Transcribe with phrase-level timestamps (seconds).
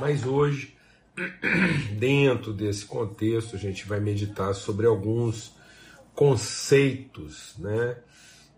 [0.00, 0.74] Mas hoje,
[1.98, 5.54] dentro desse contexto, a gente vai meditar sobre alguns
[6.14, 7.98] conceitos, né?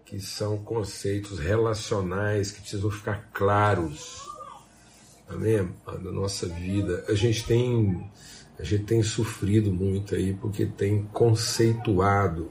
[0.05, 4.23] Que são conceitos relacionais que precisam ficar claros
[5.29, 5.69] amém?
[5.87, 7.05] na nossa vida.
[7.09, 8.11] A gente tem
[8.59, 12.51] a gente tem sofrido muito aí porque tem conceituado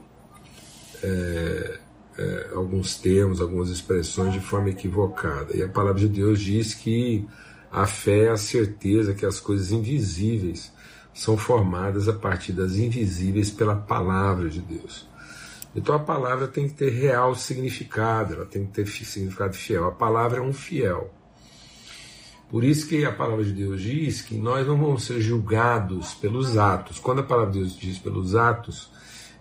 [1.02, 1.78] é,
[2.18, 5.56] é, alguns termos, algumas expressões de forma equivocada.
[5.56, 7.26] E a palavra de Deus diz que
[7.72, 10.70] a fé é a certeza que as coisas invisíveis
[11.14, 15.08] são formadas a partir das invisíveis pela palavra de Deus.
[15.74, 19.86] Então a palavra tem que ter real significado, ela tem que ter significado fiel.
[19.86, 21.14] A palavra é um fiel.
[22.50, 26.58] Por isso que a palavra de Deus diz que nós não vamos ser julgados pelos
[26.58, 26.98] atos.
[26.98, 28.92] Quando a palavra de Deus diz pelos atos,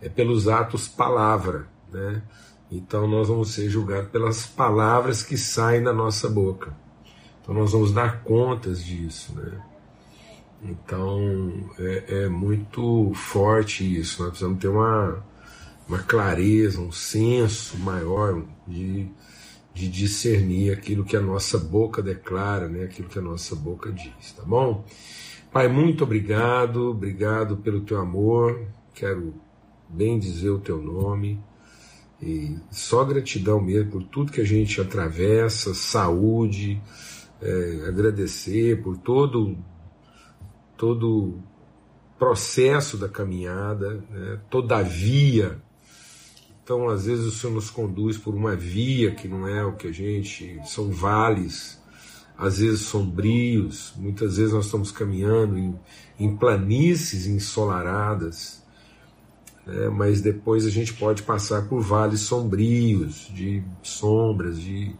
[0.01, 2.23] é pelos atos palavra, né?
[2.71, 6.73] Então nós vamos ser julgados pelas palavras que saem da nossa boca.
[7.41, 9.61] Então nós vamos dar contas disso, né?
[10.63, 14.21] Então é, é muito forte isso.
[14.21, 15.23] Nós precisamos ter uma,
[15.87, 19.07] uma clareza, um senso maior de,
[19.73, 22.83] de discernir aquilo que a nossa boca declara, né?
[22.83, 24.85] aquilo que a nossa boca diz, tá bom?
[25.51, 29.33] Pai, muito obrigado, obrigado pelo teu amor, quero
[29.89, 31.43] bem dizer o teu nome.
[32.21, 36.79] E só gratidão mesmo por tudo que a gente atravessa, saúde,
[37.41, 39.57] é, agradecer por todo
[40.77, 41.39] todo
[42.17, 45.61] processo da caminhada, né, toda via.
[46.63, 49.87] Então, às vezes o Senhor nos conduz por uma via que não é o que
[49.87, 51.79] a gente, são vales,
[52.37, 55.79] às vezes sombrios, muitas vezes nós estamos caminhando em,
[56.19, 58.61] em planícies ensolaradas
[59.65, 59.89] né?
[59.89, 64.95] mas depois a gente pode passar por vales sombrios, de sombras, de,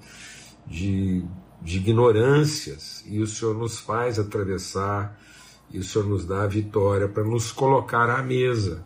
[0.67, 1.23] de,
[1.61, 5.17] de ignorâncias, e o Senhor nos faz atravessar,
[5.69, 8.85] e o Senhor nos dá a vitória para nos colocar à mesa.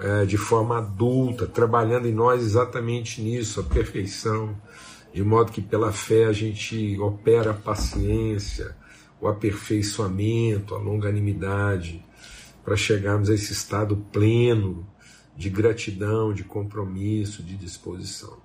[0.00, 4.56] É, de forma adulta, trabalhando em nós exatamente nisso, a perfeição,
[5.12, 8.76] de modo que pela fé a gente opera a paciência,
[9.20, 12.04] o aperfeiçoamento, a longanimidade,
[12.64, 14.86] para chegarmos a esse estado pleno
[15.36, 18.36] de gratidão, de compromisso, de disposição.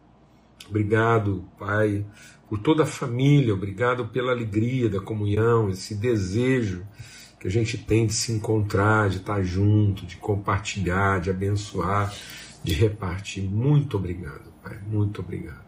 [0.67, 2.05] Obrigado, Pai,
[2.53, 6.85] por toda a família, obrigado pela alegria da comunhão, esse desejo
[7.39, 12.13] que a gente tem de se encontrar, de estar junto, de compartilhar, de abençoar,
[12.63, 13.43] de repartir.
[13.43, 15.65] Muito obrigado, Pai, muito obrigado.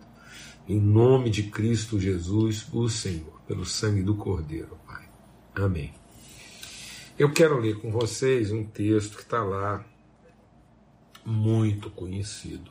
[0.70, 5.10] Em nome de Cristo Jesus, o Senhor, pelo sangue do Cordeiro, Pai.
[5.56, 5.92] Amém.
[7.18, 9.84] Eu quero ler com vocês um texto que está lá,
[11.26, 12.70] muito conhecido,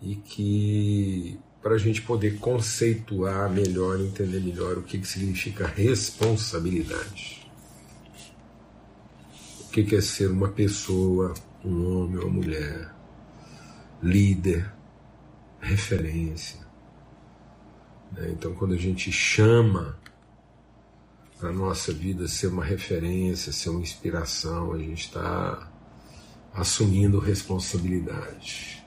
[0.00, 7.50] e que, para a gente poder conceituar melhor, entender melhor o que, que significa responsabilidade.
[9.66, 12.94] O que, que é ser uma pessoa, um homem ou uma mulher,
[14.02, 14.72] líder,
[15.60, 16.60] referência.
[18.12, 18.30] Né?
[18.30, 19.98] Então, quando a gente chama
[21.42, 25.70] a nossa vida ser uma referência, ser uma inspiração, a gente está
[26.54, 28.77] assumindo responsabilidade.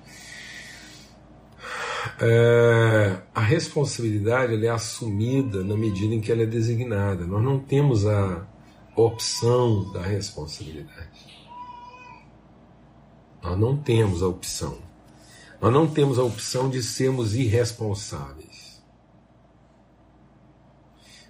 [2.19, 7.25] É, a responsabilidade é assumida na medida em que ela é designada.
[7.25, 8.47] Nós não temos a
[8.95, 11.27] opção da responsabilidade.
[13.41, 14.77] Nós não temos a opção.
[15.59, 18.81] Nós não temos a opção de sermos irresponsáveis.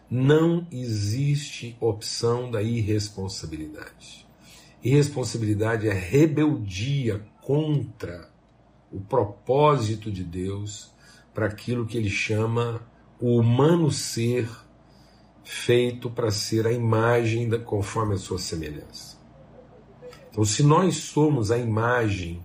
[0.10, 4.28] Não existe opção da irresponsabilidade.
[4.84, 8.31] Irresponsabilidade é rebeldia contra
[8.92, 10.92] o propósito de Deus
[11.34, 12.82] para aquilo que ele chama
[13.20, 14.50] o humano ser
[15.44, 19.18] feito para ser a imagem da, conforme a sua semelhança.
[20.30, 22.44] Então, se nós somos a imagem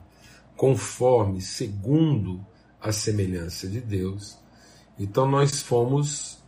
[0.56, 2.44] conforme, segundo
[2.80, 4.38] a semelhança de Deus,
[4.98, 6.38] então nós fomos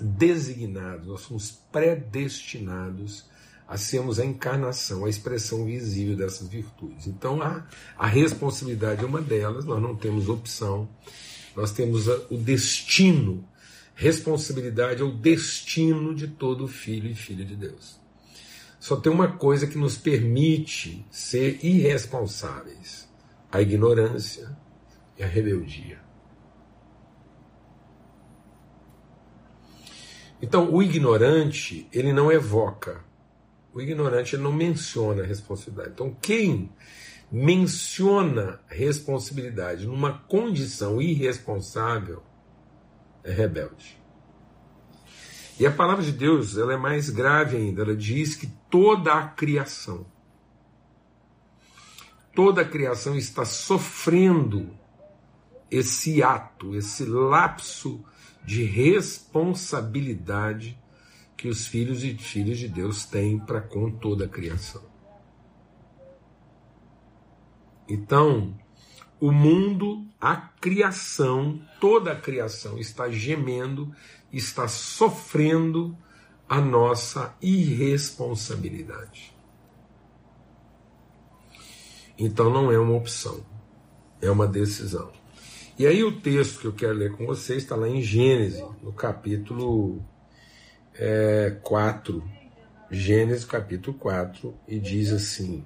[0.00, 3.26] designados, nós somos predestinados
[3.66, 7.06] a sermos a encarnação, a expressão visível dessas virtudes.
[7.06, 7.66] Então a,
[7.96, 10.88] a responsabilidade é uma delas, nós não temos opção,
[11.56, 13.46] nós temos a, o destino.
[13.94, 17.98] Responsabilidade é o destino de todo filho e filha de Deus.
[18.80, 23.08] Só tem uma coisa que nos permite ser irresponsáveis:
[23.50, 24.54] a ignorância
[25.16, 26.04] e a rebeldia.
[30.42, 33.02] Então, o ignorante, ele não evoca.
[33.74, 35.90] O ignorante não menciona a responsabilidade.
[35.94, 36.70] Então, quem
[37.30, 42.22] menciona responsabilidade numa condição irresponsável
[43.24, 44.00] é rebelde.
[45.58, 47.82] E a palavra de Deus ela é mais grave ainda.
[47.82, 50.06] Ela diz que toda a criação,
[52.32, 54.70] toda a criação está sofrendo
[55.68, 58.04] esse ato, esse lapso
[58.44, 60.78] de responsabilidade
[61.44, 64.80] que os filhos e filhas de Deus têm para com toda a criação.
[67.86, 68.58] Então,
[69.20, 73.94] o mundo, a criação, toda a criação está gemendo,
[74.32, 75.94] está sofrendo
[76.48, 79.36] a nossa irresponsabilidade.
[82.16, 83.44] Então não é uma opção,
[84.22, 85.12] é uma decisão.
[85.78, 88.94] E aí o texto que eu quero ler com vocês está lá em Gênesis, no
[88.94, 90.02] capítulo
[90.94, 92.22] é, 4.
[92.90, 95.64] Gênesis capítulo 4, e diz assim: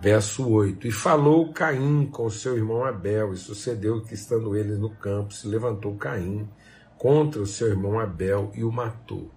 [0.00, 4.88] Verso 8: E falou Caim com seu irmão Abel, e sucedeu que, estando eles no
[4.88, 6.48] campo, se levantou Caim
[6.96, 9.30] contra o seu irmão Abel e o matou.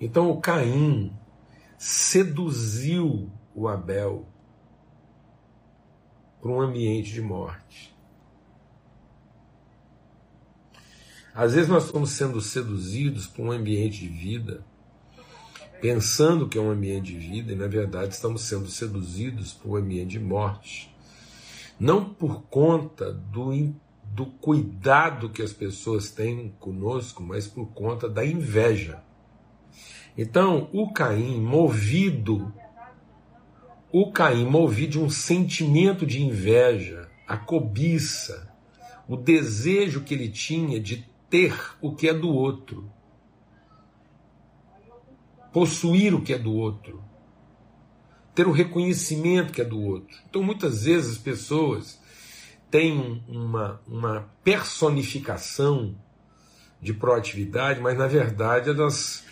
[0.00, 1.12] Então o Caim
[1.78, 4.26] seduziu o Abel
[6.40, 7.95] para um ambiente de morte.
[11.36, 14.64] Às vezes nós estamos sendo seduzidos para um ambiente de vida
[15.82, 19.76] pensando que é um ambiente de vida e na verdade estamos sendo seduzidos por um
[19.76, 20.90] ambiente de morte.
[21.78, 23.52] Não por conta do,
[24.02, 29.02] do cuidado que as pessoas têm conosco, mas por conta da inveja.
[30.16, 32.50] Então, o Caim, movido,
[33.92, 38.50] o Caim, movido de um sentimento de inveja, a cobiça,
[39.06, 42.90] o desejo que ele tinha de ter o que é do outro,
[45.52, 47.02] possuir o que é do outro,
[48.34, 50.16] ter o reconhecimento que é do outro.
[50.28, 52.00] Então, muitas vezes as pessoas
[52.70, 55.96] têm uma, uma personificação
[56.80, 59.24] de proatividade, mas na verdade elas,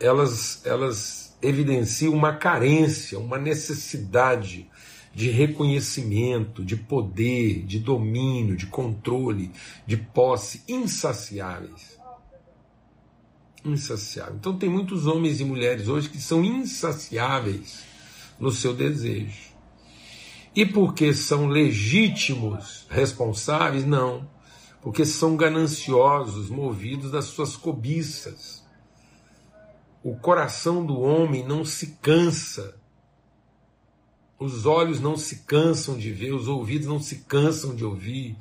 [0.00, 4.68] elas, elas evidenciam uma carência, uma necessidade
[5.18, 9.50] de reconhecimento, de poder, de domínio, de controle,
[9.84, 11.98] de posse insaciáveis
[13.64, 14.36] insaciável.
[14.36, 17.82] Então tem muitos homens e mulheres hoje que são insaciáveis
[18.38, 19.48] no seu desejo.
[20.54, 23.84] E porque são legítimos responsáveis?
[23.84, 24.30] Não.
[24.80, 28.64] Porque são gananciosos, movidos das suas cobiças.
[30.00, 32.77] O coração do homem não se cansa.
[34.38, 38.36] Os olhos não se cansam de ver, os ouvidos não se cansam de ouvir.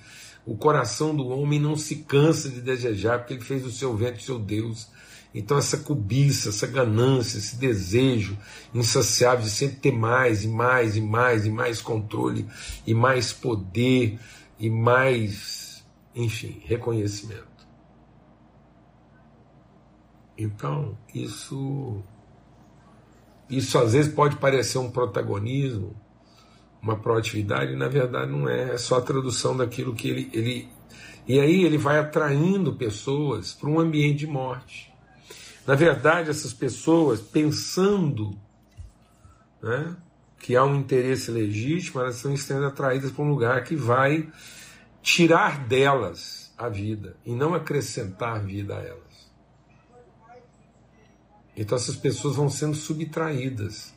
[0.45, 4.19] O coração do homem não se cansa de desejar, porque ele fez o seu vento,
[4.19, 4.87] o seu Deus.
[5.33, 8.37] Então, essa cobiça, essa ganância, esse desejo
[8.73, 12.47] insaciável de sempre ter mais e mais e mais e mais controle
[12.85, 14.19] e mais poder
[14.59, 15.83] e mais,
[16.15, 17.45] enfim, reconhecimento.
[20.37, 22.03] Então, isso
[23.49, 25.95] isso às vezes pode parecer um protagonismo,
[26.81, 30.69] uma proatividade, e na verdade não é, é só a tradução daquilo que ele, ele.
[31.27, 34.93] E aí ele vai atraindo pessoas para um ambiente de morte.
[35.65, 38.37] Na verdade, essas pessoas, pensando
[39.61, 39.97] né,
[40.39, 44.29] que há um interesse legítimo, elas estão sendo atraídas para um lugar que vai
[45.01, 49.06] tirar delas a vida e não acrescentar vida a elas.
[51.57, 53.91] Então essas pessoas vão sendo subtraídas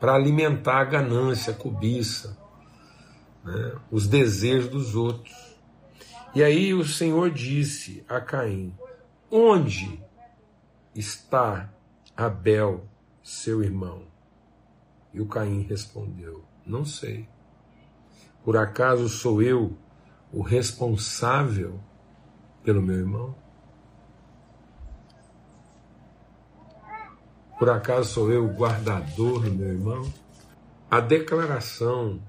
[0.00, 2.36] para alimentar a ganância, a cobiça,
[3.44, 5.32] né, os desejos dos outros.
[6.34, 8.76] E aí o Senhor disse a Caim:
[9.30, 10.02] Onde
[10.92, 11.72] está
[12.16, 12.88] Abel,
[13.22, 14.08] seu irmão?
[15.12, 17.28] E o Caim respondeu: Não sei.
[18.44, 19.78] Por acaso sou eu
[20.32, 21.80] o responsável
[22.64, 23.43] pelo meu irmão?
[27.58, 30.12] Por acaso sou eu o guardador do meu irmão?
[30.90, 32.20] A declaração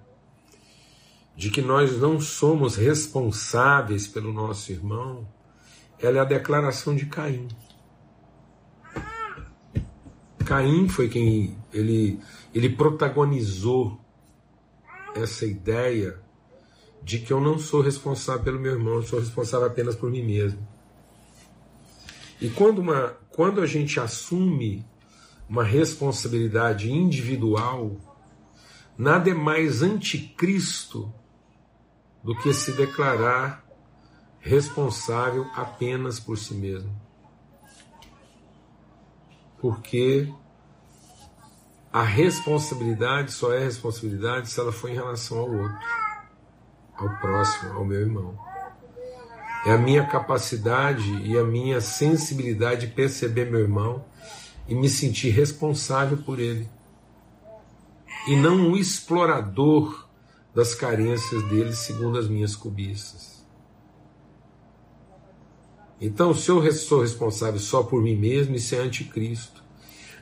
[1.36, 5.28] de que nós não somos responsáveis pelo nosso irmão,
[6.00, 7.48] ela é a declaração de Caim.
[10.46, 12.20] Caim foi quem ele,
[12.54, 14.00] ele protagonizou
[15.16, 16.20] essa ideia
[17.04, 20.24] de que eu não sou responsável pelo meu irmão, eu sou responsável apenas por mim
[20.24, 20.66] mesmo.
[22.40, 24.86] E quando, uma, quando a gente assume
[25.48, 27.96] uma responsabilidade individual,
[28.98, 31.14] nada é mais anticristo
[32.24, 33.64] do que se declarar
[34.40, 37.06] responsável apenas por si mesmo
[39.66, 40.32] porque
[41.92, 45.80] a responsabilidade só é responsabilidade se ela for em relação ao outro,
[46.96, 48.38] ao próximo, ao meu irmão.
[49.66, 54.06] É a minha capacidade e a minha sensibilidade de perceber meu irmão
[54.68, 56.70] e me sentir responsável por ele.
[58.28, 60.08] E não um explorador
[60.54, 63.36] das carências dele segundo as minhas cobiças.
[66.00, 69.64] Então, se eu sou responsável só por mim mesmo, isso é anticristo.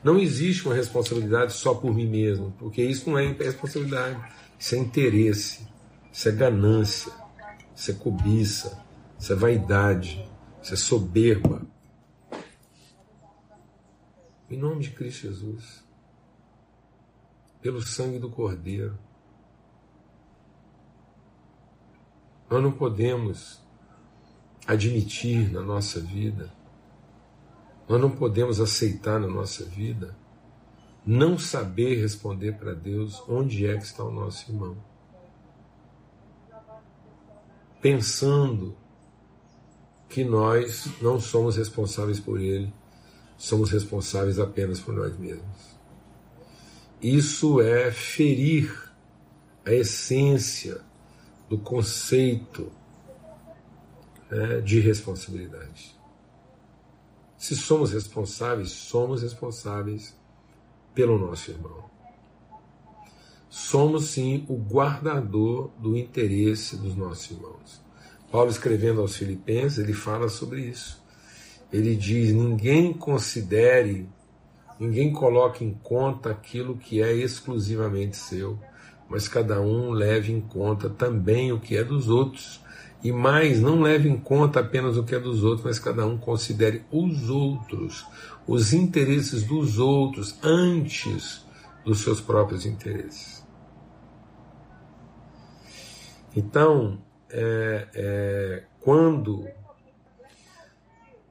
[0.03, 4.19] Não existe uma responsabilidade só por mim mesmo, porque isso não é responsabilidade,
[4.59, 5.61] isso é interesse,
[6.11, 7.11] isso é ganância,
[7.75, 8.83] isso é cobiça,
[9.17, 10.29] isso é vaidade,
[10.61, 11.61] isso é soberba.
[14.53, 15.83] Em nome de Cristo Jesus,
[17.59, 18.95] pelo sangue do Cordeiro,
[22.47, 23.59] nós não podemos
[24.67, 26.53] admitir na nossa vida,
[27.89, 30.15] nós não podemos aceitar na nossa vida
[31.03, 34.77] não saber responder para Deus onde é que está o nosso irmão.
[37.81, 38.77] Pensando
[40.07, 42.71] que nós não somos responsáveis por ele,
[43.43, 45.75] somos responsáveis apenas por nós mesmos.
[47.01, 48.89] Isso é ferir
[49.65, 50.79] a essência
[51.49, 52.71] do conceito
[54.31, 55.93] né, de responsabilidade.
[57.37, 60.15] Se somos responsáveis, somos responsáveis
[60.95, 61.83] pelo nosso irmão.
[63.49, 67.81] Somos sim o guardador do interesse dos nossos irmãos.
[68.31, 71.02] Paulo, escrevendo aos Filipenses, ele fala sobre isso.
[71.73, 74.07] Ele diz: ninguém considere,
[74.79, 78.59] ninguém coloque em conta aquilo que é exclusivamente seu,
[79.09, 82.61] mas cada um leve em conta também o que é dos outros.
[83.03, 86.17] E mais, não leve em conta apenas o que é dos outros, mas cada um
[86.17, 88.05] considere os outros,
[88.47, 91.45] os interesses dos outros antes
[91.83, 93.45] dos seus próprios interesses.
[96.33, 96.97] Então,
[97.29, 99.45] é, é, quando,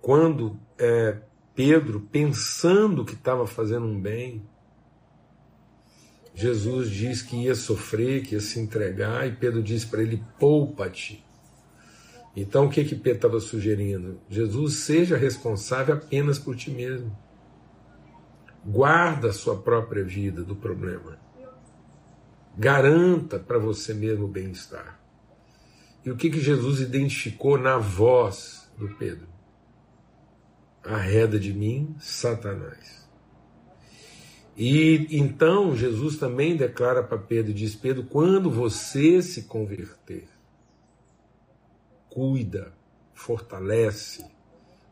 [0.02, 1.16] quando é,
[1.54, 4.42] Pedro, pensando que estava fazendo um bem,
[6.34, 11.24] Jesus diz que ia sofrer, que ia se entregar, e Pedro diz para ele: poupa-te.
[12.34, 14.18] Então o que, que Pedro estava sugerindo?
[14.28, 17.16] Jesus seja responsável apenas por ti mesmo.
[18.64, 21.18] Guarda a sua própria vida do problema.
[22.56, 25.00] Garanta para você mesmo o bem-estar.
[26.04, 29.28] E o que, que Jesus identificou na voz do Pedro?
[30.84, 33.02] Arreda de mim, Satanás.
[34.56, 40.28] E então Jesus também declara para Pedro, diz Pedro, quando você se converter,
[42.10, 42.74] cuida,
[43.14, 44.26] fortalece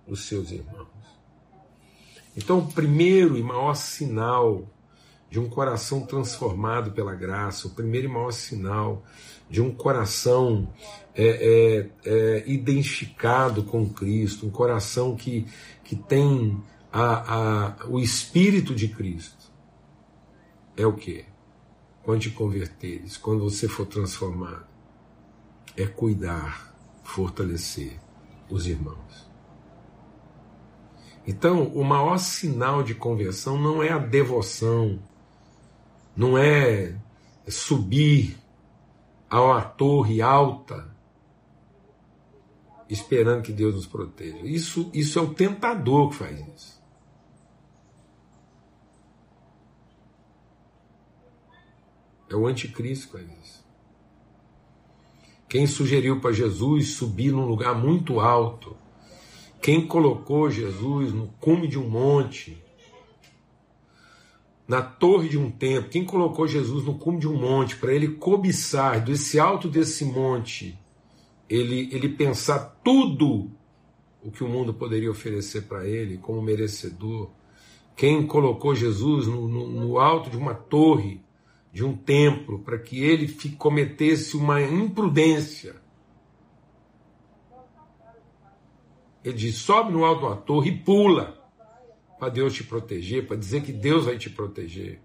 [0.07, 0.89] os seus irmãos.
[2.37, 4.67] Então, o primeiro e maior sinal
[5.29, 9.05] de um coração transformado pela graça, o primeiro e maior sinal
[9.49, 10.73] de um coração
[11.15, 15.47] é, é, é, identificado com Cristo, um coração que,
[15.91, 19.51] que tem a, a, o Espírito de Cristo.
[20.77, 21.25] É o que?
[22.05, 24.67] Quando te converteres, quando você for transformado,
[25.77, 27.99] é cuidar, fortalecer
[28.49, 29.29] os irmãos.
[31.27, 35.03] Então, o maior sinal de conversão não é a devoção,
[36.17, 36.95] não é
[37.49, 38.39] subir
[39.29, 40.90] a uma torre alta
[42.91, 44.41] esperando que Deus nos proteja.
[44.43, 46.81] Isso, isso é o tentador que faz isso.
[52.29, 53.65] É o anticristo que faz isso.
[55.49, 58.77] Quem sugeriu para Jesus subir num lugar muito alto?
[59.63, 62.63] Quem colocou Jesus no cume de um monte?
[64.71, 68.07] na torre de um templo, quem colocou Jesus no cume de um monte para ele
[68.07, 70.79] cobiçar desse alto desse monte,
[71.51, 73.51] ele, ele pensar tudo
[74.23, 77.29] o que o mundo poderia oferecer para ele como merecedor.
[77.97, 81.21] Quem colocou Jesus no, no, no alto de uma torre,
[81.73, 83.29] de um templo, para que ele
[83.59, 85.75] cometesse uma imprudência.
[89.25, 91.37] Ele diz: sobe no alto de uma torre e pula
[92.19, 95.01] para Deus te proteger, para dizer que Deus vai te proteger.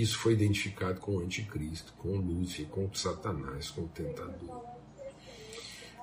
[0.00, 4.62] Isso foi identificado com o anticristo, com Lúcifer, com Satanás, com o tentador.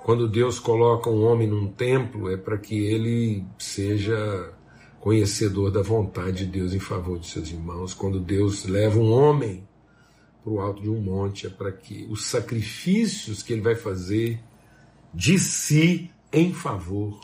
[0.03, 4.53] Quando Deus coloca um homem num templo, é para que ele seja
[4.99, 7.93] conhecedor da vontade de Deus em favor de seus irmãos.
[7.93, 9.65] Quando Deus leva um homem
[10.43, 14.39] para o alto de um monte, é para que os sacrifícios que ele vai fazer
[15.13, 17.19] de si em favor.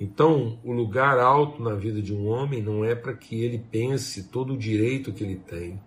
[0.00, 4.22] Então, o lugar alto na vida de um homem não é para que ele pense
[4.22, 5.78] todo o direito que ele tem,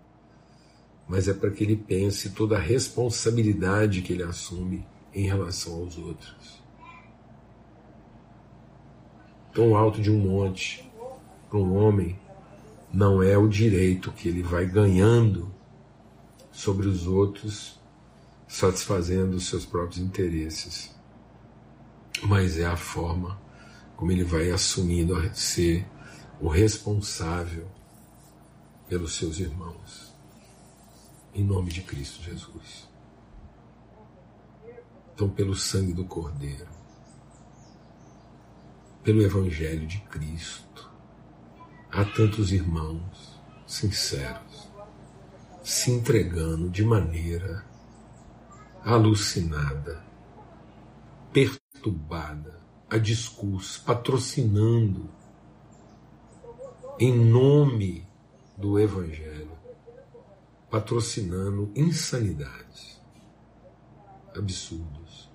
[1.08, 5.98] mas é para que ele pense toda a responsabilidade que ele assume em relação aos
[5.98, 6.62] outros.
[9.51, 10.88] Tão alto de um monte,
[11.50, 12.20] para um homem,
[12.93, 15.51] não é o direito que ele vai ganhando
[16.51, 17.79] sobre os outros,
[18.48, 20.96] satisfazendo os seus próprios interesses,
[22.22, 23.41] mas é a forma
[23.95, 25.88] como ele vai assumindo a ser
[26.39, 27.67] o responsável
[28.88, 30.13] pelos seus irmãos.
[31.33, 32.88] Em nome de Cristo Jesus.
[35.13, 36.67] Então, pelo sangue do Cordeiro,
[39.03, 40.89] pelo Evangelho de Cristo,
[41.91, 44.69] há tantos irmãos sinceros
[45.63, 47.65] se entregando de maneira
[48.83, 50.03] alucinada,
[51.31, 52.62] perturbada,
[52.93, 55.09] a discurso, patrocinando
[57.00, 58.07] em nome
[58.55, 59.57] do Evangelho,
[60.69, 63.01] patrocinando insanidades,
[64.38, 65.27] absurdos.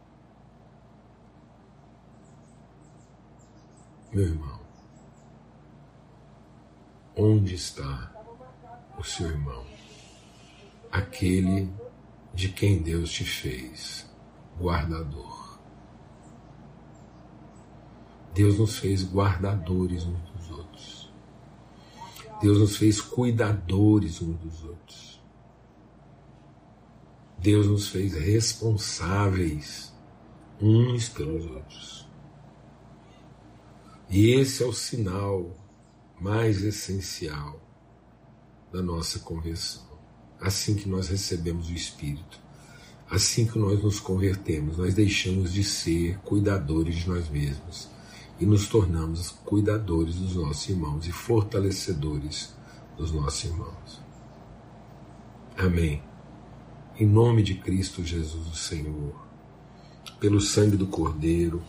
[4.12, 4.60] Meu irmão,
[7.16, 8.12] onde está
[8.96, 9.66] o seu irmão?
[10.92, 11.68] Aquele
[12.32, 14.08] de quem Deus te fez
[14.60, 15.47] guardador.
[18.38, 21.12] Deus nos fez guardadores uns dos outros.
[22.40, 25.20] Deus nos fez cuidadores uns dos outros.
[27.36, 29.92] Deus nos fez responsáveis
[30.60, 32.08] uns pelos outros.
[34.08, 35.50] E esse é o sinal
[36.20, 37.60] mais essencial
[38.72, 39.98] da nossa conversão.
[40.40, 42.40] Assim que nós recebemos o Espírito,
[43.10, 47.97] assim que nós nos convertemos, nós deixamos de ser cuidadores de nós mesmos
[48.40, 52.54] e nos tornamos cuidadores dos nossos irmãos e fortalecedores
[52.96, 54.00] dos nossos irmãos.
[55.56, 56.02] Amém.
[56.98, 59.14] Em nome de Cristo Jesus, o Senhor,
[60.20, 61.62] pelo sangue do Cordeiro,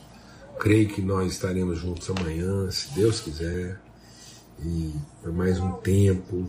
[0.60, 3.82] creio que nós estaremos juntos amanhã, se Deus quiser,
[4.60, 6.48] e por mais um tempo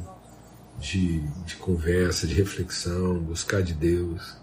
[0.78, 4.36] de, de conversa, de reflexão, buscar de Deus,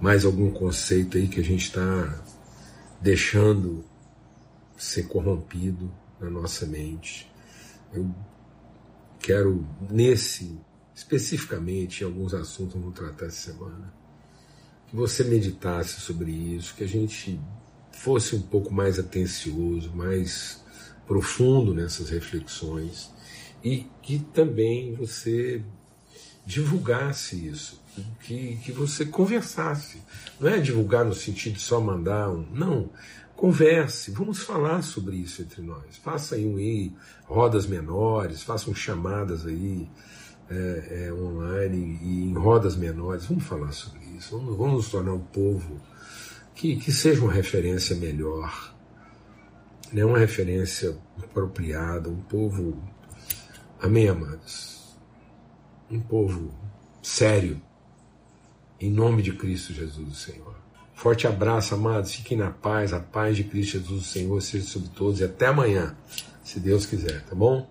[0.00, 2.22] mais algum conceito aí que a gente está
[3.00, 3.84] deixando
[4.76, 7.30] ser corrompido na nossa mente.
[7.92, 8.14] Eu
[9.18, 10.58] quero, nesse,
[10.94, 13.92] especificamente, em alguns assuntos vamos tratar essa semana,
[14.88, 17.40] que você meditasse sobre isso, que a gente
[17.90, 20.64] fosse um pouco mais atencioso, mais
[21.06, 23.10] profundo nessas reflexões
[23.64, 25.62] e que também você
[26.44, 27.82] divulgasse isso,
[28.20, 30.00] que, que você conversasse.
[30.38, 32.46] Não é divulgar no sentido de só mandar um.
[32.52, 32.90] Não.
[33.36, 35.96] Converse, vamos falar sobre isso entre nós.
[36.02, 36.96] Faça aí, um,
[37.26, 39.88] rodas menores, façam chamadas aí
[40.50, 43.26] é, é, online e em rodas menores.
[43.26, 44.38] Vamos falar sobre isso.
[44.38, 45.80] Vamos, vamos nos tornar um povo
[46.54, 48.74] que, que seja uma referência melhor
[49.92, 52.82] né, uma referência apropriada, um povo,
[53.80, 54.96] amém, amados?
[55.90, 56.52] Um povo
[57.02, 57.60] sério,
[58.80, 60.55] em nome de Cristo Jesus, Senhor.
[60.96, 65.20] Forte abraço, amados, fiquem na paz, a paz de Cristo Jesus, Senhor, seja sobre todos.
[65.20, 65.94] E até amanhã,
[66.42, 67.68] se Deus quiser, tá bom?